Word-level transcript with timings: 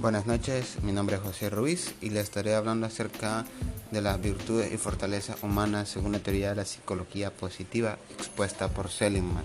Buenas 0.00 0.26
noches, 0.26 0.80
mi 0.84 0.92
nombre 0.92 1.16
es 1.16 1.22
José 1.22 1.50
Ruiz 1.50 1.92
y 2.00 2.10
le 2.10 2.20
estaré 2.20 2.54
hablando 2.54 2.86
acerca 2.86 3.44
de 3.90 4.00
las 4.00 4.22
virtudes 4.22 4.72
y 4.72 4.76
fortalezas 4.76 5.42
humanas 5.42 5.88
según 5.88 6.12
la 6.12 6.20
teoría 6.20 6.50
de 6.50 6.54
la 6.54 6.64
psicología 6.64 7.32
positiva 7.32 7.98
expuesta 8.16 8.68
por 8.68 8.90
Seligman. 8.90 9.42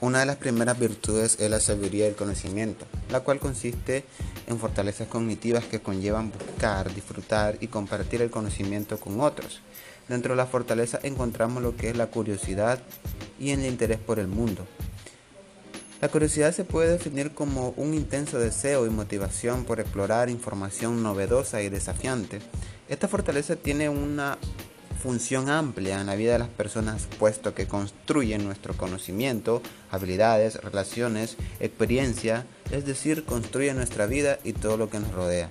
Una 0.00 0.18
de 0.18 0.26
las 0.26 0.38
primeras 0.38 0.76
virtudes 0.76 1.38
es 1.38 1.48
la 1.48 1.60
sabiduría 1.60 2.06
del 2.06 2.16
conocimiento, 2.16 2.84
la 3.10 3.20
cual 3.20 3.38
consiste 3.38 4.04
en 4.48 4.58
fortalezas 4.58 5.06
cognitivas 5.06 5.64
que 5.66 5.78
conllevan 5.78 6.32
buscar, 6.32 6.92
disfrutar 6.92 7.58
y 7.60 7.68
compartir 7.68 8.22
el 8.22 8.30
conocimiento 8.30 8.98
con 8.98 9.20
otros. 9.20 9.60
Dentro 10.08 10.32
de 10.32 10.36
la 10.36 10.46
fortaleza 10.46 10.98
encontramos 11.04 11.62
lo 11.62 11.76
que 11.76 11.90
es 11.90 11.96
la 11.96 12.08
curiosidad 12.08 12.80
y 13.38 13.50
el 13.50 13.64
interés 13.64 13.98
por 13.98 14.18
el 14.18 14.26
mundo, 14.26 14.66
la 16.00 16.08
curiosidad 16.08 16.54
se 16.54 16.64
puede 16.64 16.92
definir 16.92 17.32
como 17.32 17.74
un 17.76 17.92
intenso 17.92 18.38
deseo 18.38 18.86
y 18.86 18.90
motivación 18.90 19.64
por 19.64 19.80
explorar 19.80 20.30
información 20.30 21.02
novedosa 21.02 21.60
y 21.60 21.68
desafiante. 21.68 22.38
Esta 22.88 23.06
fortaleza 23.06 23.56
tiene 23.56 23.90
una 23.90 24.38
función 25.02 25.50
amplia 25.50 26.00
en 26.00 26.06
la 26.06 26.14
vida 26.14 26.32
de 26.32 26.38
las 26.38 26.48
personas 26.48 27.06
puesto 27.18 27.54
que 27.54 27.66
construye 27.66 28.38
nuestro 28.38 28.74
conocimiento, 28.74 29.62
habilidades, 29.90 30.56
relaciones, 30.56 31.36
experiencia, 31.58 32.46
es 32.70 32.86
decir, 32.86 33.24
construye 33.24 33.74
nuestra 33.74 34.06
vida 34.06 34.38
y 34.42 34.54
todo 34.54 34.78
lo 34.78 34.88
que 34.88 35.00
nos 35.00 35.12
rodea. 35.12 35.50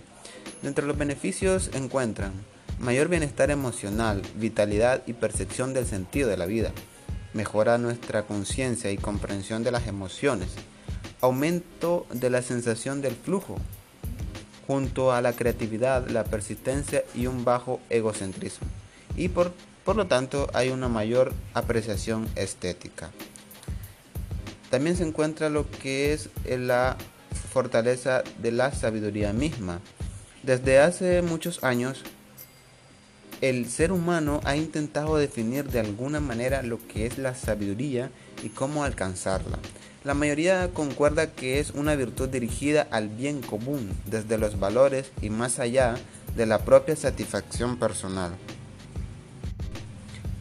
Dentro 0.64 0.84
de 0.84 0.88
los 0.88 0.98
beneficios 0.98 1.70
encuentran 1.74 2.34
mayor 2.80 3.08
bienestar 3.08 3.52
emocional, 3.52 4.24
vitalidad 4.36 5.04
y 5.06 5.14
percepción 5.14 5.74
del 5.74 5.86
sentido 5.86 6.28
de 6.28 6.38
la 6.38 6.46
vida 6.48 6.72
mejora 7.34 7.78
nuestra 7.78 8.24
conciencia 8.24 8.92
y 8.92 8.98
comprensión 8.98 9.64
de 9.64 9.72
las 9.72 9.88
emociones, 9.88 10.50
aumento 11.22 12.06
de 12.12 12.30
la 12.30 12.42
sensación 12.42 13.02
del 13.02 13.16
flujo, 13.16 13.58
junto 14.68 15.12
a 15.12 15.22
la 15.22 15.34
creatividad, 15.34 16.08
la 16.10 16.24
persistencia 16.24 17.04
y 17.16 17.28
un 17.28 17.44
bajo 17.44 17.80
egocentrismo. 17.90 18.68
Y 19.16 19.30
por, 19.30 19.52
por 19.84 19.96
lo 19.96 20.08
tanto 20.08 20.48
hay 20.54 20.70
una 20.70 20.88
mayor 20.88 21.34
apreciación 21.54 22.28
estética. 22.36 23.10
También 24.70 24.96
se 24.96 25.04
encuentra 25.04 25.50
lo 25.50 25.70
que 25.70 26.14
es 26.14 26.30
la 26.46 26.98
fortaleza 27.52 28.24
de 28.38 28.52
la 28.52 28.72
sabiduría 28.72 29.34
misma. 29.34 29.80
Desde 30.44 30.80
hace 30.80 31.22
muchos 31.22 31.64
años 31.64 32.04
el 33.42 33.70
ser 33.70 33.94
humano 33.94 34.42
ha 34.44 34.58
intentado 34.58 35.16
definir 35.18 35.70
de 35.70 35.80
alguna 35.80 36.20
manera 36.20 36.62
lo 36.62 36.78
que 36.88 37.06
es 37.06 37.18
la 37.18 37.36
sabiduría 37.36 38.12
y 38.44 38.50
cómo 38.50 38.84
alcanzarla. 38.84 39.60
La 40.04 40.14
mayoría 40.14 40.70
concuerda 40.74 41.32
que 41.32 41.60
es 41.60 41.72
una 41.72 41.96
virtud 41.96 42.30
dirigida 42.30 42.88
al 42.92 43.08
bien 43.08 43.42
común, 43.42 43.92
desde 44.06 44.38
los 44.38 44.60
valores 44.60 45.12
y 45.22 45.30
más 45.30 45.60
allá 45.60 45.96
de 46.36 46.46
la 46.46 46.66
propia 46.66 46.96
satisfacción 46.96 47.78
personal. 47.78 48.32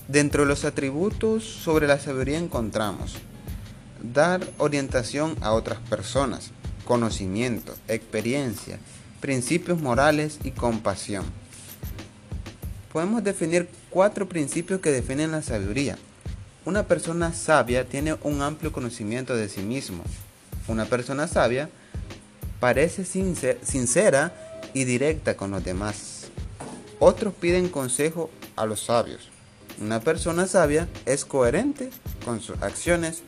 Dentro 0.08 0.42
de 0.42 0.48
los 0.48 0.64
atributos 0.64 1.44
sobre 1.44 1.86
la 1.86 1.98
sabiduría 1.98 2.38
encontramos 2.38 3.16
dar 4.02 4.40
orientación 4.58 5.36
a 5.40 5.52
otras 5.52 5.78
personas, 5.80 6.50
conocimiento, 6.84 7.74
experiencia, 7.88 8.78
principios 9.20 9.80
morales 9.80 10.38
y 10.44 10.52
compasión 10.52 11.24
podemos 12.92 13.22
definir 13.22 13.68
cuatro 13.90 14.28
principios 14.28 14.80
que 14.80 14.90
definen 14.90 15.32
la 15.32 15.42
sabiduría. 15.42 15.98
Una 16.64 16.86
persona 16.86 17.32
sabia 17.32 17.88
tiene 17.88 18.16
un 18.22 18.42
amplio 18.42 18.72
conocimiento 18.72 19.36
de 19.36 19.48
sí 19.48 19.62
mismo. 19.62 20.02
Una 20.66 20.84
persona 20.84 21.28
sabia 21.28 21.70
parece 22.60 23.04
sincera 23.04 24.32
y 24.74 24.84
directa 24.84 25.36
con 25.36 25.50
los 25.50 25.64
demás. 25.64 26.26
Otros 26.98 27.32
piden 27.34 27.68
consejo 27.68 28.30
a 28.56 28.66
los 28.66 28.84
sabios. 28.84 29.30
Una 29.80 30.00
persona 30.00 30.46
sabia 30.46 30.88
es 31.06 31.24
coherente 31.24 31.90
con 32.24 32.40
sus 32.40 32.60
acciones 32.60 33.22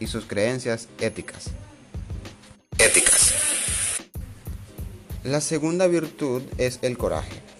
y 0.00 0.08
sus 0.08 0.24
creencias 0.24 0.88
éticas. 0.98 1.50
Éticas. 2.78 3.32
La 5.22 5.40
segunda 5.40 5.86
virtud 5.86 6.42
es 6.58 6.80
el 6.82 6.98
coraje 6.98 7.51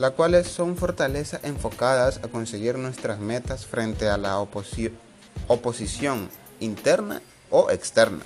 las 0.00 0.12
cuales 0.12 0.46
son 0.46 0.78
fortalezas 0.78 1.44
enfocadas 1.44 2.20
a 2.24 2.28
conseguir 2.28 2.78
nuestras 2.78 3.18
metas 3.20 3.66
frente 3.66 4.08
a 4.08 4.16
la 4.16 4.38
oposición 4.38 6.30
interna 6.58 7.20
o 7.50 7.70
externa. 7.70 8.20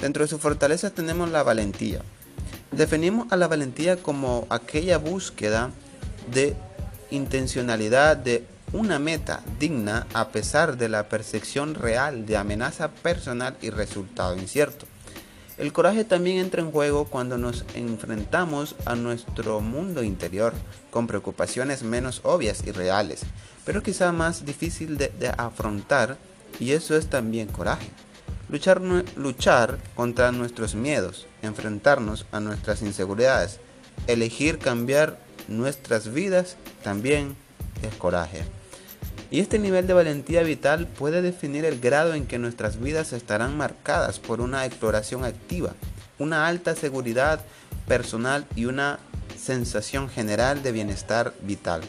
Dentro 0.00 0.22
de 0.22 0.28
sus 0.28 0.40
fortalezas 0.40 0.92
tenemos 0.92 1.28
la 1.28 1.42
valentía. 1.42 2.02
Definimos 2.70 3.26
a 3.32 3.36
la 3.36 3.48
valentía 3.48 3.96
como 3.96 4.46
aquella 4.48 4.98
búsqueda 4.98 5.72
de 6.32 6.54
intencionalidad 7.10 8.16
de 8.16 8.46
una 8.72 9.00
meta 9.00 9.42
digna 9.58 10.06
a 10.14 10.28
pesar 10.28 10.76
de 10.76 10.88
la 10.88 11.08
percepción 11.08 11.74
real 11.74 12.26
de 12.26 12.36
amenaza 12.36 12.92
personal 12.92 13.56
y 13.60 13.70
resultado 13.70 14.36
incierto. 14.36 14.86
El 15.60 15.74
coraje 15.74 16.04
también 16.04 16.38
entra 16.38 16.62
en 16.62 16.72
juego 16.72 17.04
cuando 17.04 17.36
nos 17.36 17.66
enfrentamos 17.74 18.76
a 18.86 18.94
nuestro 18.94 19.60
mundo 19.60 20.02
interior 20.02 20.54
con 20.90 21.06
preocupaciones 21.06 21.82
menos 21.82 22.22
obvias 22.24 22.62
y 22.66 22.70
reales, 22.70 23.20
pero 23.66 23.82
quizá 23.82 24.10
más 24.10 24.46
difícil 24.46 24.96
de, 24.96 25.12
afrontar 25.36 26.16
y 26.58 26.70
eso 26.70 26.96
es 26.96 27.10
también 27.10 27.48
coraje. 27.48 27.90
Luchar, 28.48 29.78
contra 29.94 30.32
nuestros 30.32 30.74
miedos, 30.74 31.26
enfrentarnos 31.42 32.24
a 32.32 32.40
nuestras 32.40 32.80
inseguridades, 32.80 33.60
elegir 34.06 34.58
cambiar 34.58 35.20
nuestras 35.46 36.10
vidas 36.10 36.56
también 36.82 37.36
es 37.82 37.94
coraje. 37.96 38.44
Y 39.30 39.38
este 39.38 39.60
nivel 39.60 39.86
de 39.86 39.94
valentía 39.94 40.42
vital 40.42 40.88
puede 40.88 41.22
definir 41.22 41.64
el 41.64 41.78
grado 41.78 42.14
en 42.14 42.26
que 42.26 42.38
nuestras 42.38 42.80
vidas 42.80 43.12
estarán 43.12 43.56
marcadas 43.56 44.18
por 44.18 44.40
una 44.40 44.66
exploración 44.66 45.24
activa, 45.24 45.74
una 46.18 46.48
alta 46.48 46.74
seguridad 46.74 47.40
personal 47.86 48.44
y 48.56 48.64
una 48.64 48.98
sensación 49.40 50.08
general 50.08 50.64
de 50.64 50.72
bienestar 50.72 51.32
vital. 51.42 51.82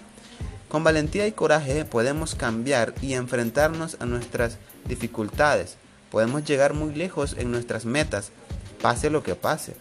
Con 0.69 0.83
valentía 0.83 1.25
y 1.25 1.31
coraje 1.31 1.83
podemos 1.83 2.35
cambiar 2.35 2.93
y 3.01 3.13
enfrentarnos 3.13 3.97
a 3.99 4.05
nuestras 4.05 4.57
dificultades. 4.87 5.77
Podemos 6.11 6.45
llegar 6.45 6.75
muy 6.75 6.93
lejos 6.93 7.35
en 7.37 7.51
nuestras 7.51 7.85
metas, 7.85 8.31
pase 8.81 9.09
lo 9.09 9.23
que 9.23 9.33
pase, 9.35 9.75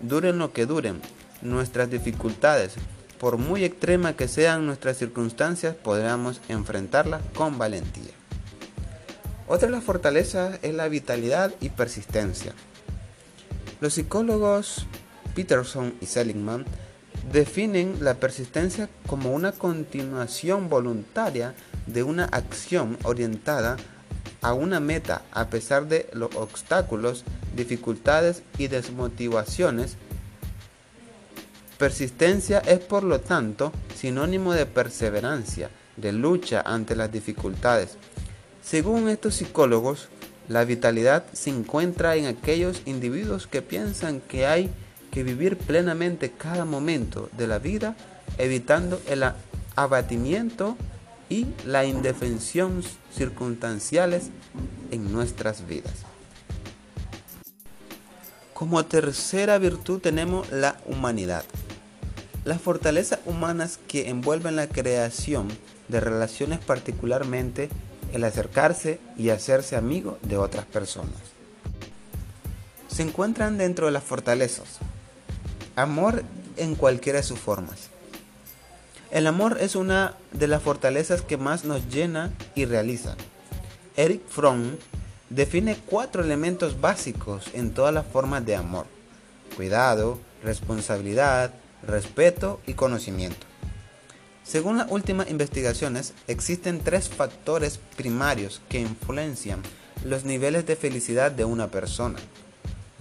duren 0.00 0.38
lo 0.38 0.52
que 0.52 0.64
duren. 0.64 1.00
Nuestras 1.42 1.90
dificultades 1.90 2.74
por 3.22 3.38
muy 3.38 3.64
extrema 3.64 4.16
que 4.16 4.26
sean 4.26 4.66
nuestras 4.66 4.96
circunstancias, 4.98 5.76
podamos 5.76 6.40
enfrentarlas 6.48 7.22
con 7.36 7.56
valentía. 7.56 8.10
Otra 9.46 9.68
de 9.68 9.72
las 9.72 9.84
fortalezas 9.84 10.58
es 10.62 10.74
la 10.74 10.88
vitalidad 10.88 11.54
y 11.60 11.68
persistencia. 11.68 12.52
Los 13.80 13.94
psicólogos 13.94 14.86
Peterson 15.36 15.94
y 16.00 16.06
Seligman 16.06 16.64
definen 17.32 17.98
la 18.00 18.14
persistencia 18.14 18.88
como 19.06 19.32
una 19.32 19.52
continuación 19.52 20.68
voluntaria 20.68 21.54
de 21.86 22.02
una 22.02 22.24
acción 22.24 22.98
orientada 23.04 23.76
a 24.40 24.52
una 24.52 24.80
meta 24.80 25.22
a 25.30 25.46
pesar 25.46 25.86
de 25.86 26.08
los 26.12 26.34
obstáculos, 26.34 27.22
dificultades 27.54 28.42
y 28.58 28.66
desmotivaciones 28.66 29.96
Persistencia 31.82 32.60
es 32.60 32.78
por 32.78 33.02
lo 33.02 33.18
tanto 33.18 33.72
sinónimo 33.96 34.52
de 34.52 34.66
perseverancia, 34.66 35.68
de 35.96 36.12
lucha 36.12 36.62
ante 36.64 36.94
las 36.94 37.10
dificultades. 37.10 37.96
Según 38.62 39.08
estos 39.08 39.34
psicólogos, 39.34 40.06
la 40.48 40.64
vitalidad 40.64 41.24
se 41.32 41.50
encuentra 41.50 42.14
en 42.14 42.26
aquellos 42.26 42.82
individuos 42.86 43.48
que 43.48 43.62
piensan 43.62 44.20
que 44.20 44.46
hay 44.46 44.70
que 45.10 45.24
vivir 45.24 45.58
plenamente 45.58 46.30
cada 46.30 46.64
momento 46.64 47.28
de 47.36 47.48
la 47.48 47.58
vida, 47.58 47.96
evitando 48.38 49.02
el 49.08 49.24
abatimiento 49.74 50.76
y 51.28 51.48
la 51.66 51.84
indefensión 51.84 52.84
circunstanciales 53.12 54.30
en 54.92 55.12
nuestras 55.12 55.66
vidas. 55.66 55.94
Como 58.54 58.84
tercera 58.84 59.58
virtud 59.58 60.00
tenemos 60.00 60.48
la 60.52 60.76
humanidad. 60.86 61.42
Las 62.44 62.60
fortalezas 62.60 63.20
humanas 63.24 63.78
que 63.86 64.08
envuelven 64.08 64.56
la 64.56 64.66
creación 64.66 65.48
de 65.88 66.00
relaciones 66.00 66.58
particularmente 66.58 67.68
el 68.12 68.24
acercarse 68.24 69.00
y 69.16 69.30
hacerse 69.30 69.76
amigo 69.76 70.18
de 70.22 70.36
otras 70.36 70.66
personas. 70.66 71.14
Se 72.88 73.02
encuentran 73.02 73.58
dentro 73.58 73.86
de 73.86 73.92
las 73.92 74.04
fortalezas. 74.04 74.78
Amor 75.76 76.22
en 76.56 76.74
cualquiera 76.74 77.18
de 77.18 77.24
sus 77.24 77.38
formas. 77.38 77.88
El 79.10 79.26
amor 79.26 79.58
es 79.60 79.76
una 79.76 80.14
de 80.32 80.48
las 80.48 80.62
fortalezas 80.62 81.22
que 81.22 81.36
más 81.36 81.64
nos 81.64 81.88
llena 81.88 82.32
y 82.54 82.64
realiza. 82.64 83.16
Eric 83.96 84.22
Fromm 84.28 84.76
define 85.30 85.76
cuatro 85.86 86.22
elementos 86.22 86.80
básicos 86.80 87.46
en 87.54 87.72
todas 87.72 87.94
las 87.94 88.06
formas 88.06 88.44
de 88.44 88.56
amor. 88.56 88.86
Cuidado, 89.56 90.18
responsabilidad, 90.42 91.52
respeto 91.86 92.60
y 92.66 92.74
conocimiento. 92.74 93.46
Según 94.44 94.78
las 94.78 94.90
últimas 94.90 95.30
investigaciones, 95.30 96.14
existen 96.26 96.80
tres 96.80 97.08
factores 97.08 97.78
primarios 97.96 98.60
que 98.68 98.80
influencian 98.80 99.62
los 100.04 100.24
niveles 100.24 100.66
de 100.66 100.76
felicidad 100.76 101.30
de 101.30 101.44
una 101.44 101.70
persona. 101.70 102.18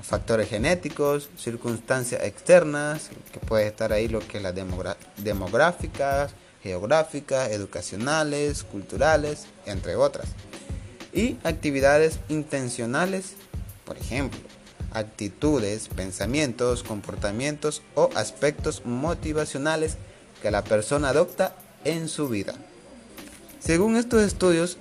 Factores 0.01 0.49
genéticos, 0.49 1.29
circunstancias 1.37 2.23
externas, 2.23 3.09
que 3.31 3.39
puede 3.39 3.67
estar 3.67 3.91
ahí 3.91 4.07
lo 4.07 4.19
que 4.19 4.37
es 4.37 4.43
las 4.43 4.55
demográficas, 5.17 6.31
geográficas, 6.63 7.51
educacionales, 7.51 8.63
culturales, 8.63 9.45
entre 9.65 9.95
otras. 9.95 10.27
Y 11.13 11.37
actividades 11.43 12.19
intencionales, 12.29 13.33
por 13.85 13.97
ejemplo, 13.97 14.39
actitudes, 14.91 15.87
pensamientos, 15.89 16.83
comportamientos 16.83 17.81
o 17.95 18.09
aspectos 18.15 18.85
motivacionales 18.85 19.97
que 20.41 20.51
la 20.51 20.63
persona 20.63 21.09
adopta 21.09 21.55
en 21.83 22.07
su 22.07 22.29
vida. 22.29 22.55
Según 23.59 23.95
estos 23.95 24.21
estudios, 24.23 24.77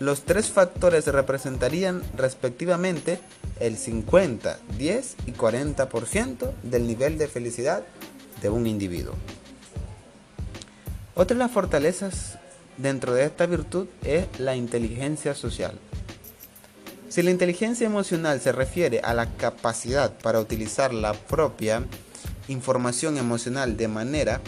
los 0.00 0.22
tres 0.22 0.50
factores 0.50 1.06
representarían 1.06 2.02
respectivamente 2.16 3.20
el 3.60 3.76
50, 3.76 4.58
10 4.76 5.16
y 5.26 5.32
40% 5.32 6.52
del 6.62 6.86
nivel 6.86 7.16
de 7.16 7.28
felicidad 7.28 7.84
de 8.42 8.50
un 8.50 8.66
individuo. 8.66 9.14
Otra 11.14 11.36
de 11.36 11.38
las 11.44 11.52
fortalezas 11.52 12.38
dentro 12.76 13.14
de 13.14 13.24
esta 13.24 13.46
virtud 13.46 13.86
es 14.02 14.26
la 14.40 14.56
inteligencia 14.56 15.34
social. 15.34 15.78
Si 17.14 17.22
la 17.22 17.30
inteligencia 17.30 17.86
emocional 17.86 18.40
se 18.40 18.50
refiere 18.50 18.98
a 19.04 19.14
la 19.14 19.26
capacidad 19.36 20.12
para 20.18 20.40
utilizar 20.40 20.92
la 20.92 21.12
propia 21.12 21.84
información 22.48 23.18
emocional 23.18 23.76
de 23.76 23.86
manera 23.86 24.40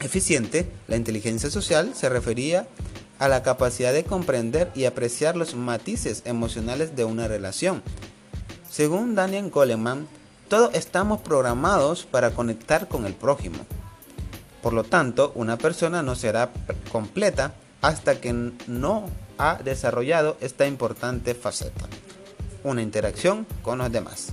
eficiente, 0.00 0.68
la 0.88 0.96
inteligencia 0.96 1.48
social 1.48 1.94
se 1.94 2.08
refería 2.08 2.66
a 3.20 3.28
la 3.28 3.44
capacidad 3.44 3.92
de 3.92 4.02
comprender 4.02 4.72
y 4.74 4.86
apreciar 4.86 5.36
los 5.36 5.54
matices 5.54 6.22
emocionales 6.24 6.96
de 6.96 7.04
una 7.04 7.28
relación. 7.28 7.84
Según 8.68 9.14
Daniel 9.14 9.50
Goleman, 9.50 10.08
todos 10.48 10.74
estamos 10.74 11.20
programados 11.20 12.04
para 12.04 12.32
conectar 12.32 12.88
con 12.88 13.06
el 13.06 13.14
prójimo. 13.14 13.58
Por 14.60 14.72
lo 14.72 14.82
tanto, 14.82 15.30
una 15.36 15.56
persona 15.56 16.02
no 16.02 16.16
será 16.16 16.50
completa 16.90 17.54
hasta 17.86 18.20
que 18.20 18.32
no 18.66 19.08
ha 19.38 19.60
desarrollado 19.62 20.36
esta 20.40 20.66
importante 20.66 21.36
faceta, 21.36 21.86
una 22.64 22.82
interacción 22.82 23.46
con 23.62 23.78
los 23.78 23.92
demás. 23.92 24.30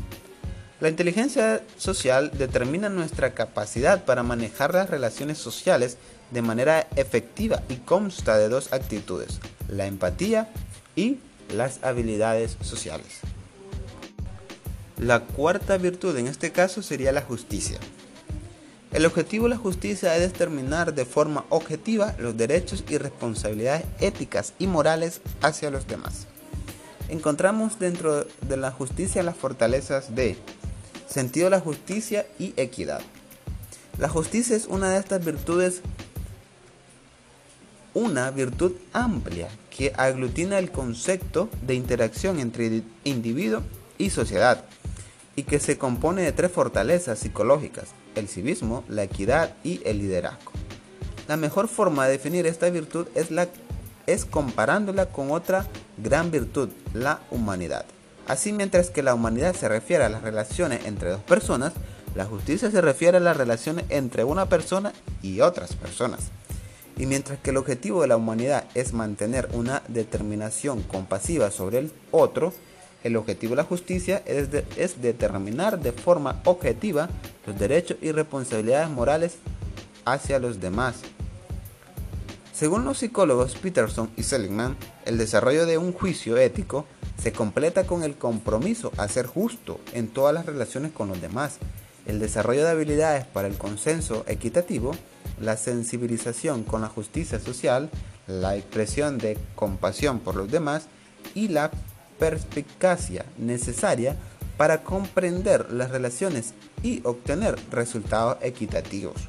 La 0.80 0.90
inteligencia 0.90 1.62
social 1.78 2.32
determina 2.36 2.90
nuestra 2.90 3.36
capacidad 3.36 4.06
para 4.06 4.24
manejar 4.24 4.74
las 4.74 4.90
relaciones 4.90 5.38
sociales 5.38 5.98
de 6.32 6.42
manera 6.42 6.88
efectiva 6.96 7.62
y 7.70 7.76
consta 7.76 8.40
de 8.40 8.50
dos 8.50 8.74
actitudes, 8.74 9.40
la 9.70 9.86
empatía 9.86 10.50
y 10.96 11.20
las 11.54 11.84
habilidades 11.84 12.58
sociales. 12.62 13.20
La 14.98 15.20
cuarta 15.20 15.78
virtud 15.78 16.18
en 16.18 16.26
este 16.26 16.52
caso 16.52 16.82
sería 16.82 17.12
la 17.12 17.22
justicia. 17.22 17.78
El 18.94 19.08
objetivo 19.08 19.46
de 19.46 19.50
la 19.50 19.58
justicia 19.58 20.16
es 20.16 20.22
determinar 20.22 20.94
de 20.94 21.06
forma 21.06 21.46
objetiva 21.50 22.14
los 22.20 22.38
derechos 22.38 22.84
y 22.88 23.00
responsabilidades 23.00 23.86
éticas 24.00 24.54
y 24.60 24.68
morales 24.68 25.22
hacia 25.42 25.72
los 25.72 25.88
demás. 25.88 26.28
Encontramos 27.10 27.80
dentro 27.80 28.24
de 28.24 28.56
la 28.56 28.70
justicia 28.70 29.24
las 29.24 29.36
fortalezas 29.36 30.14
de 30.14 30.38
sentido 31.10 31.48
de 31.48 31.52
la 31.52 31.60
justicia 31.60 32.28
y 32.38 32.54
equidad. 32.56 33.02
La 33.98 34.10
justicia 34.10 34.56
es 34.56 34.68
una 34.68 34.92
de 34.92 35.00
estas 35.00 35.26
virtudes, 35.26 35.82
una 37.96 38.30
virtud 38.30 38.74
amplia 38.94 39.50
que 39.76 39.92
aglutina 39.98 40.60
el 40.60 40.70
concepto 40.70 41.50
de 41.66 41.74
interacción 41.74 42.40
entre 42.40 42.84
individuo 43.06 43.64
y 43.98 44.12
sociedad 44.12 44.66
y 45.36 45.44
que 45.44 45.60
se 45.60 45.80
compone 45.80 46.22
de 46.22 46.32
tres 46.32 46.52
fortalezas 46.52 47.18
psicológicas, 47.18 47.88
el 48.16 48.28
civismo, 48.28 48.84
la 48.88 49.04
equidad 49.04 49.54
y 49.64 49.82
el 49.86 50.00
liderazgo. 50.00 50.52
La 51.28 51.38
mejor 51.38 51.68
forma 51.68 52.06
de 52.06 52.14
definir 52.14 52.46
esta 52.46 52.70
virtud 52.70 53.08
es, 53.16 53.32
la, 53.32 53.48
es 54.08 54.26
comparándola 54.26 55.08
con 55.08 55.32
otra 55.32 55.68
gran 55.98 56.32
virtud, 56.32 56.70
la 56.94 57.22
humanidad. 57.32 57.86
Así 58.28 58.54
mientras 58.54 58.90
que 58.90 59.04
la 59.04 59.14
humanidad 59.14 59.56
se 59.56 59.68
refiere 59.68 60.04
a 60.04 60.10
las 60.10 60.22
relaciones 60.22 60.86
entre 60.86 61.10
dos 61.10 61.22
personas, 61.22 61.74
la 62.16 62.26
justicia 62.26 62.70
se 62.70 62.82
refiere 62.82 63.18
a 63.18 63.22
las 63.22 63.38
relaciones 63.38 63.86
entre 63.90 64.24
una 64.24 64.48
persona 64.48 64.94
y 65.22 65.42
otras 65.42 65.76
personas. 65.76 66.32
Y 66.98 67.06
mientras 67.08 67.40
que 67.40 67.50
el 67.50 67.58
objetivo 67.58 68.02
de 68.02 68.08
la 68.08 68.18
humanidad 68.18 68.66
es 68.76 68.94
mantener 68.94 69.50
una 69.54 69.82
determinación 69.88 70.84
compasiva 70.84 71.50
sobre 71.50 71.80
el 71.80 71.92
otro, 72.12 72.54
el 73.04 73.18
objetivo 73.18 73.52
de 73.52 73.58
la 73.58 73.64
justicia 73.64 74.24
es, 74.26 75.02
determinar 75.02 75.80
de 75.80 75.92
forma 75.92 76.42
objetiva 76.46 77.10
los 77.46 77.60
derechos 77.60 77.98
y 78.02 78.12
responsabilidades 78.12 78.90
morales 78.90 79.36
hacia 80.06 80.40
los 80.40 80.60
demás. 80.60 80.96
Según 82.54 82.86
los 82.86 83.00
psicólogos 83.00 83.56
Peterson 83.56 84.10
y 84.16 84.24
Seligman, 84.24 84.78
el 85.06 85.18
desarrollo 85.18 85.66
de 85.66 85.78
un 85.78 85.92
juicio 85.92 86.38
ético 86.38 86.86
se 87.22 87.32
completa 87.32 87.86
con 87.86 88.04
el 88.04 88.16
compromiso 88.16 88.92
a 88.98 89.08
ser 89.08 89.26
justo 89.26 89.80
en 89.94 90.08
todas 90.08 90.34
las 90.34 90.46
relaciones 90.46 90.92
con 90.92 91.10
los 91.10 91.22
demás, 91.22 91.58
el 92.06 92.20
desarrollo 92.20 92.64
de 92.64 92.72
habilidades 92.72 93.26
para 93.26 93.48
el 93.48 93.58
consenso 93.58 94.24
equitativo, 94.28 94.92
la 95.40 95.58
sensibilización 95.58 96.64
con 96.64 96.82
la 96.82 96.90
justicia 96.90 97.40
social, 97.40 97.90
la 98.28 98.56
expresión 98.56 99.18
de 99.18 99.38
compasión 99.56 100.20
por 100.20 100.36
los 100.36 100.52
demás 100.52 100.88
y 101.34 101.48
la 101.48 101.72
perspicacia 102.24 103.26
necesaria 103.38 104.16
para 104.56 104.86
comprender 104.86 105.74
las 105.74 105.92
relaciones 105.92 106.54
y 106.82 107.02
obtener 107.04 107.58
resultados 107.70 108.38
equitativos. 108.42 109.28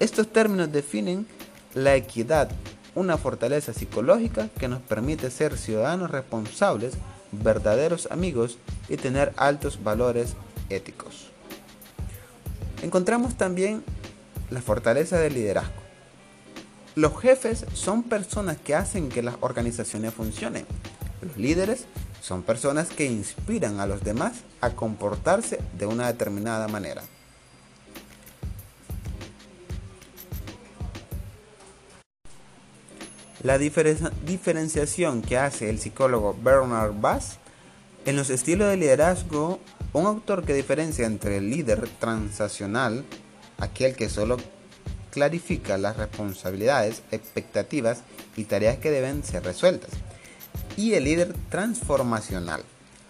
Estos 0.00 0.32
términos 0.32 0.72
definen 0.72 1.28
la 1.72 1.94
equidad, 1.94 2.50
una 2.96 3.16
fortaleza 3.16 3.72
psicológica 3.72 4.48
que 4.58 4.66
nos 4.66 4.82
permite 4.82 5.30
ser 5.30 5.56
ciudadanos 5.56 6.10
responsables, 6.10 6.94
verdaderos 7.30 8.08
amigos 8.10 8.58
y 8.88 8.96
tener 8.96 9.32
altos 9.36 9.84
valores 9.84 10.34
éticos. 10.68 11.28
Encontramos 12.82 13.36
también 13.36 13.84
la 14.50 14.62
fortaleza 14.62 15.20
del 15.20 15.34
liderazgo. 15.34 15.80
Los 16.96 17.20
jefes 17.20 17.66
son 17.72 18.02
personas 18.02 18.56
que 18.56 18.74
hacen 18.74 19.10
que 19.10 19.22
las 19.22 19.36
organizaciones 19.42 20.12
funcionen. 20.12 20.66
Los 21.22 21.36
líderes 21.36 21.86
son 22.26 22.42
personas 22.42 22.88
que 22.88 23.04
inspiran 23.04 23.78
a 23.78 23.86
los 23.86 24.02
demás 24.02 24.32
a 24.60 24.70
comportarse 24.70 25.60
de 25.78 25.86
una 25.86 26.08
determinada 26.08 26.66
manera. 26.66 27.04
La 33.44 33.58
diferenciación 33.58 35.22
que 35.22 35.38
hace 35.38 35.70
el 35.70 35.78
psicólogo 35.78 36.36
Bernard 36.42 37.00
Bass 37.00 37.38
en 38.06 38.16
los 38.16 38.30
estilos 38.30 38.70
de 38.70 38.76
liderazgo, 38.76 39.60
un 39.92 40.06
autor 40.06 40.44
que 40.44 40.52
diferencia 40.52 41.06
entre 41.06 41.36
el 41.36 41.48
líder 41.48 41.88
transaccional, 42.00 43.04
aquel 43.58 43.94
que 43.94 44.08
solo 44.08 44.36
clarifica 45.12 45.78
las 45.78 45.96
responsabilidades, 45.96 47.04
expectativas 47.12 48.00
y 48.36 48.46
tareas 48.46 48.78
que 48.78 48.90
deben 48.90 49.22
ser 49.22 49.44
resueltas, 49.44 49.90
y 50.76 50.94
el 50.94 51.04
líder 51.04 51.34
transformacional, 51.50 52.62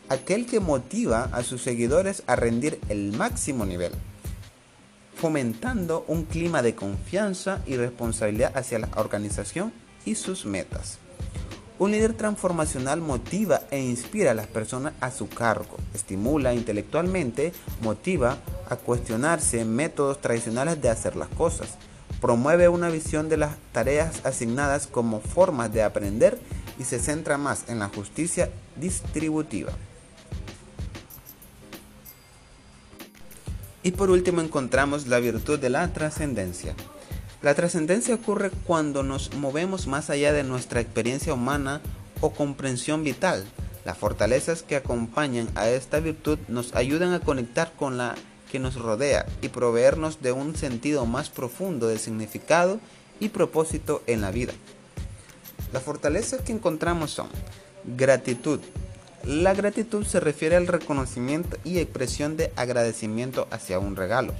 aquel 0.08 0.46
que 0.46 0.60
motiva 0.60 1.28
a 1.32 1.42
sus 1.42 1.62
seguidores 1.62 2.22
a 2.26 2.36
rendir 2.36 2.80
el 2.88 3.12
máximo 3.12 3.66
nivel, 3.66 3.92
fomentando 5.14 6.04
un 6.06 6.24
clima 6.24 6.62
de 6.62 6.74
confianza 6.74 7.62
y 7.66 7.76
responsabilidad 7.76 8.56
hacia 8.56 8.78
la 8.78 8.88
organización 8.96 9.72
y 10.04 10.14
sus 10.14 10.46
metas. 10.46 10.98
Un 11.78 11.90
líder 11.90 12.14
transformacional 12.14 13.02
motiva 13.02 13.62
e 13.70 13.78
inspira 13.78 14.30
a 14.30 14.34
las 14.34 14.46
personas 14.46 14.94
a 15.00 15.10
su 15.10 15.28
cargo, 15.28 15.76
estimula 15.92 16.54
intelectualmente, 16.54 17.52
motiva 17.82 18.38
a 18.70 18.76
cuestionarse 18.76 19.64
métodos 19.66 20.20
tradicionales 20.22 20.80
de 20.80 20.88
hacer 20.88 21.16
las 21.16 21.28
cosas, 21.28 21.76
promueve 22.20 22.68
una 22.68 22.88
visión 22.88 23.28
de 23.28 23.36
las 23.36 23.56
tareas 23.72 24.24
asignadas 24.24 24.86
como 24.86 25.20
formas 25.20 25.70
de 25.72 25.82
aprender 25.82 26.38
y 26.78 26.84
se 26.84 26.98
centra 26.98 27.38
más 27.38 27.64
en 27.68 27.78
la 27.78 27.88
justicia 27.88 28.50
distributiva. 28.76 29.72
Y 33.82 33.92
por 33.92 34.10
último 34.10 34.40
encontramos 34.40 35.06
la 35.06 35.20
virtud 35.20 35.60
de 35.60 35.70
la 35.70 35.92
trascendencia. 35.92 36.74
La 37.42 37.54
trascendencia 37.54 38.16
ocurre 38.16 38.50
cuando 38.66 39.04
nos 39.04 39.34
movemos 39.34 39.86
más 39.86 40.10
allá 40.10 40.32
de 40.32 40.42
nuestra 40.42 40.80
experiencia 40.80 41.32
humana 41.32 41.80
o 42.20 42.30
comprensión 42.30 43.04
vital. 43.04 43.44
Las 43.84 43.96
fortalezas 43.96 44.64
que 44.64 44.74
acompañan 44.74 45.48
a 45.54 45.68
esta 45.68 46.00
virtud 46.00 46.40
nos 46.48 46.74
ayudan 46.74 47.12
a 47.12 47.20
conectar 47.20 47.72
con 47.76 47.96
la 47.96 48.16
que 48.50 48.58
nos 48.58 48.74
rodea 48.74 49.26
y 49.42 49.48
proveernos 49.48 50.20
de 50.22 50.32
un 50.32 50.56
sentido 50.56 51.06
más 51.06 51.30
profundo 51.30 51.86
de 51.86 51.98
significado 51.98 52.80
y 53.20 53.28
propósito 53.28 54.02
en 54.08 54.22
la 54.22 54.32
vida. 54.32 54.52
Las 55.72 55.82
fortalezas 55.82 56.42
que 56.42 56.52
encontramos 56.52 57.10
son 57.10 57.28
gratitud. 57.84 58.60
La 59.24 59.54
gratitud 59.54 60.04
se 60.04 60.20
refiere 60.20 60.56
al 60.56 60.68
reconocimiento 60.68 61.56
y 61.64 61.78
expresión 61.78 62.36
de 62.36 62.52
agradecimiento 62.54 63.48
hacia 63.50 63.80
un 63.80 63.96
regalo, 63.96 64.32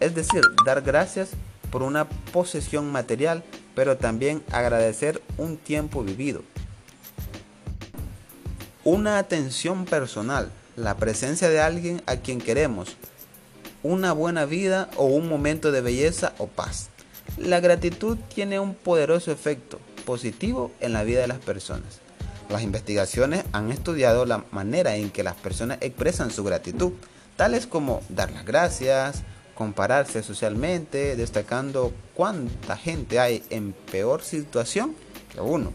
es 0.00 0.14
decir, 0.14 0.40
dar 0.64 0.80
gracias 0.80 1.30
por 1.70 1.82
una 1.82 2.08
posesión 2.08 2.90
material, 2.90 3.44
pero 3.74 3.98
también 3.98 4.42
agradecer 4.50 5.22
un 5.36 5.58
tiempo 5.58 6.02
vivido. 6.02 6.42
Una 8.82 9.18
atención 9.18 9.84
personal, 9.84 10.50
la 10.74 10.96
presencia 10.96 11.50
de 11.50 11.60
alguien 11.60 12.02
a 12.06 12.16
quien 12.16 12.40
queremos, 12.40 12.96
una 13.82 14.12
buena 14.12 14.46
vida 14.46 14.88
o 14.96 15.04
un 15.04 15.28
momento 15.28 15.70
de 15.70 15.82
belleza 15.82 16.32
o 16.38 16.46
paz. 16.46 16.88
La 17.36 17.60
gratitud 17.60 18.16
tiene 18.34 18.58
un 18.58 18.74
poderoso 18.74 19.30
efecto 19.30 19.78
positivo 20.10 20.72
en 20.80 20.92
la 20.92 21.04
vida 21.04 21.20
de 21.20 21.28
las 21.28 21.38
personas. 21.38 22.00
Las 22.48 22.62
investigaciones 22.62 23.44
han 23.52 23.70
estudiado 23.70 24.26
la 24.26 24.44
manera 24.50 24.96
en 24.96 25.10
que 25.10 25.22
las 25.22 25.36
personas 25.36 25.78
expresan 25.80 26.32
su 26.32 26.42
gratitud, 26.42 26.94
tales 27.36 27.68
como 27.68 28.02
dar 28.08 28.32
las 28.32 28.44
gracias, 28.44 29.22
compararse 29.54 30.24
socialmente, 30.24 31.14
destacando 31.14 31.92
cuánta 32.14 32.76
gente 32.76 33.20
hay 33.20 33.44
en 33.50 33.72
peor 33.72 34.22
situación 34.24 34.96
que 35.32 35.40
uno, 35.40 35.72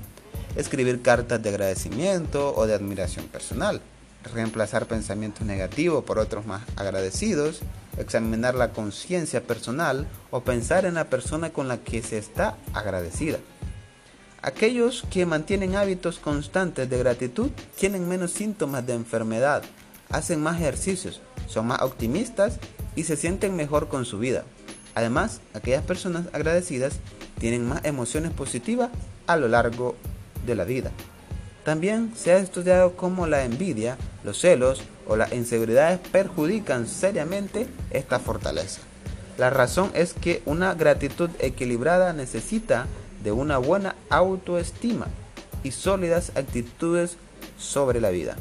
escribir 0.58 1.02
cartas 1.02 1.42
de 1.42 1.48
agradecimiento 1.48 2.54
o 2.58 2.68
de 2.68 2.74
admiración 2.74 3.28
personal, 3.28 3.80
reemplazar 4.34 4.86
pensamientos 4.86 5.48
negativos 5.48 6.04
por 6.04 6.20
otros 6.20 6.46
más 6.46 6.64
agradecidos, 6.76 7.62
examinar 7.98 8.54
la 8.54 8.72
conciencia 8.72 9.42
personal 9.42 10.08
o 10.30 10.42
pensar 10.42 10.84
en 10.84 10.96
la 10.96 11.06
persona 11.06 11.54
con 11.54 11.70
la 11.70 11.78
que 11.78 12.04
se 12.04 12.18
está 12.18 12.58
agradecida. 12.74 13.38
Aquellos 14.46 15.04
que 15.10 15.26
mantienen 15.26 15.76
hábitos 15.76 16.20
constantes 16.20 16.88
de 16.88 17.00
gratitud 17.00 17.50
tienen 17.80 18.08
menos 18.08 18.30
síntomas 18.30 18.86
de 18.86 18.94
enfermedad, 18.94 19.64
hacen 20.12 20.40
más 20.40 20.62
ejercicios, 20.62 21.20
son 21.48 21.66
más 21.66 21.82
optimistas 21.82 22.60
y 22.96 23.06
se 23.06 23.18
sienten 23.18 23.56
mejor 23.56 23.88
con 23.88 24.06
su 24.06 24.20
vida. 24.20 24.44
Además, 24.94 25.42
aquellas 25.56 25.82
personas 25.82 26.28
agradecidas 26.32 26.94
tienen 27.40 27.68
más 27.68 27.84
emociones 27.86 28.34
positivas 28.34 28.92
a 29.26 29.36
lo 29.36 29.48
largo 29.48 29.96
de 30.46 30.54
la 30.54 30.64
vida. 30.64 30.92
También 31.64 32.14
se 32.16 32.32
ha 32.32 32.38
estudiado 32.38 32.96
cómo 32.96 33.26
la 33.26 33.46
envidia, 33.46 33.98
los 34.24 34.40
celos 34.40 34.84
o 35.08 35.16
las 35.16 35.34
inseguridades 35.34 35.98
perjudican 36.12 36.86
seriamente 36.86 37.66
esta 37.90 38.20
fortaleza. 38.20 38.82
La 39.40 39.50
razón 39.50 39.90
es 39.96 40.14
que 40.14 40.44
una 40.46 40.76
gratitud 40.76 41.32
equilibrada 41.40 42.14
necesita 42.14 42.86
de 43.26 43.34
una 43.34 43.58
buena 43.58 43.96
autoestima 44.10 45.08
y 45.64 45.72
sólidas 45.72 46.32
actitudes 46.36 47.18
sobre 47.58 48.00
la 48.00 48.12
vida. 48.12 48.38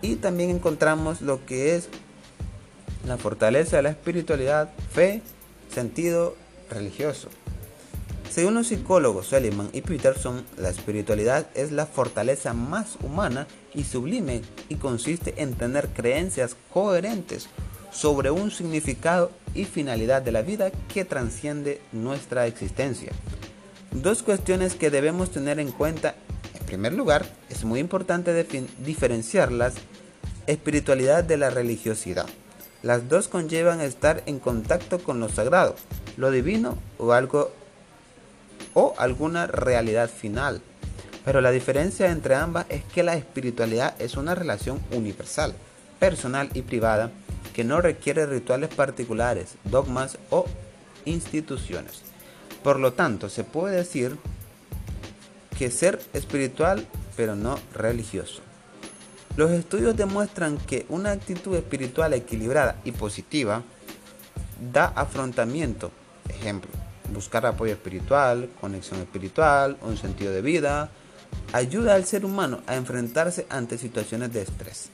Y 0.00 0.14
también 0.16 0.50
encontramos 0.50 1.20
lo 1.20 1.44
que 1.44 1.74
es 1.74 1.88
la 3.06 3.18
fortaleza 3.18 3.76
de 3.76 3.82
la 3.82 3.90
espiritualidad, 3.90 4.70
fe, 4.92 5.20
sentido 5.68 6.36
religioso. 6.70 7.28
Según 8.30 8.54
los 8.54 8.68
psicólogos 8.68 9.26
Seligman 9.26 9.70
y 9.72 9.80
Peterson, 9.80 10.44
la 10.56 10.68
espiritualidad 10.68 11.48
es 11.54 11.72
la 11.72 11.86
fortaleza 11.86 12.54
más 12.54 12.96
humana 13.02 13.48
y 13.74 13.82
sublime 13.82 14.42
y 14.68 14.76
consiste 14.76 15.34
en 15.42 15.54
tener 15.54 15.88
creencias 15.88 16.56
coherentes 16.72 17.48
sobre 17.90 18.30
un 18.30 18.50
significado 18.50 19.30
y 19.54 19.64
finalidad 19.64 20.22
de 20.22 20.32
la 20.32 20.42
vida 20.42 20.70
que 20.92 21.04
transciende 21.04 21.80
nuestra 21.92 22.46
existencia. 22.46 23.12
Dos 23.90 24.22
cuestiones 24.22 24.74
que 24.74 24.90
debemos 24.90 25.30
tener 25.30 25.58
en 25.58 25.72
cuenta. 25.72 26.14
En 26.58 26.66
primer 26.66 26.92
lugar, 26.92 27.26
es 27.48 27.64
muy 27.64 27.80
importante 27.80 28.46
diferenciar 28.78 29.50
la 29.50 29.72
espiritualidad 30.46 31.24
de 31.24 31.36
la 31.36 31.50
religiosidad. 31.50 32.26
Las 32.82 33.08
dos 33.08 33.28
conllevan 33.28 33.80
estar 33.80 34.22
en 34.26 34.38
contacto 34.38 35.00
con 35.00 35.20
lo 35.20 35.28
sagrado, 35.28 35.74
lo 36.16 36.30
divino 36.30 36.78
o 36.98 37.12
algo 37.12 37.52
o 38.74 38.94
alguna 38.96 39.46
realidad 39.46 40.08
final. 40.08 40.62
Pero 41.24 41.40
la 41.40 41.50
diferencia 41.50 42.10
entre 42.10 42.36
ambas 42.36 42.66
es 42.68 42.84
que 42.84 43.02
la 43.02 43.14
espiritualidad 43.14 44.00
es 44.00 44.16
una 44.16 44.34
relación 44.34 44.80
universal, 44.92 45.54
personal 45.98 46.48
y 46.54 46.62
privada 46.62 47.10
que 47.54 47.64
no 47.64 47.80
requiere 47.80 48.26
rituales 48.26 48.70
particulares, 48.70 49.54
dogmas 49.64 50.18
o 50.30 50.46
instituciones. 51.04 52.02
Por 52.62 52.78
lo 52.78 52.92
tanto, 52.92 53.28
se 53.28 53.44
puede 53.44 53.76
decir 53.76 54.16
que 55.58 55.70
ser 55.70 56.00
espiritual 56.12 56.86
pero 57.16 57.36
no 57.36 57.58
religioso. 57.74 58.40
Los 59.36 59.50
estudios 59.50 59.96
demuestran 59.96 60.58
que 60.58 60.86
una 60.88 61.12
actitud 61.12 61.54
espiritual 61.54 62.14
equilibrada 62.14 62.76
y 62.84 62.92
positiva 62.92 63.62
da 64.72 64.86
afrontamiento, 64.86 65.90
ejemplo, 66.28 66.70
buscar 67.12 67.46
apoyo 67.46 67.72
espiritual, 67.72 68.48
conexión 68.60 69.00
espiritual, 69.00 69.76
un 69.82 69.96
sentido 69.96 70.32
de 70.32 70.42
vida, 70.42 70.90
ayuda 71.52 71.94
al 71.94 72.04
ser 72.04 72.24
humano 72.24 72.62
a 72.66 72.76
enfrentarse 72.76 73.46
ante 73.50 73.78
situaciones 73.78 74.32
de 74.32 74.42
estrés. 74.42 74.90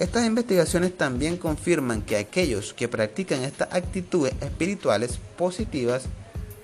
Estas 0.00 0.24
investigaciones 0.24 0.96
también 0.96 1.36
confirman 1.36 2.00
que 2.00 2.16
aquellos 2.16 2.72
que 2.72 2.88
practican 2.88 3.42
estas 3.42 3.68
actitudes 3.74 4.32
espirituales 4.40 5.18
positivas 5.36 6.04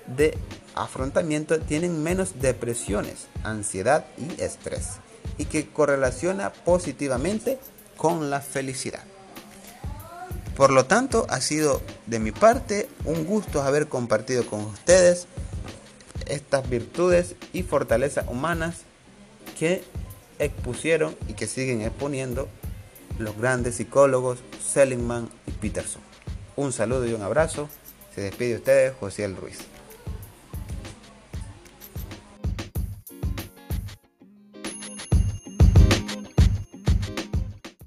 de 0.07 0.35
afrontamiento 0.73 1.59
tienen 1.59 2.01
menos 2.01 2.41
depresiones, 2.41 3.27
ansiedad 3.43 4.07
y 4.17 4.41
estrés, 4.41 4.93
y 5.37 5.45
que 5.45 5.67
correlaciona 5.67 6.51
positivamente 6.51 7.59
con 7.95 8.31
la 8.31 8.41
felicidad. 8.41 9.03
Por 10.55 10.71
lo 10.71 10.85
tanto, 10.87 11.27
ha 11.29 11.39
sido 11.39 11.83
de 12.07 12.17
mi 12.17 12.31
parte 12.31 12.89
un 13.05 13.23
gusto 13.23 13.61
haber 13.61 13.87
compartido 13.87 14.47
con 14.47 14.61
ustedes 14.61 15.27
estas 16.25 16.67
virtudes 16.67 17.35
y 17.53 17.61
fortalezas 17.61 18.27
humanas 18.29 18.77
que 19.59 19.83
expusieron 20.39 21.15
y 21.27 21.33
que 21.33 21.45
siguen 21.45 21.81
exponiendo 21.81 22.47
los 23.19 23.37
grandes 23.37 23.75
psicólogos 23.75 24.39
Seligman 24.63 25.29
y 25.45 25.51
Peterson. 25.51 26.01
Un 26.55 26.71
saludo 26.71 27.07
y 27.07 27.13
un 27.13 27.21
abrazo. 27.21 27.69
Se 28.13 28.21
despide 28.21 28.49
de 28.49 28.55
ustedes 28.55 28.93
José 28.99 29.27
Ruiz. 29.27 29.59